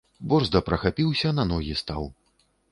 [0.31, 2.13] Борзда прахапіўся, на ногі стаў.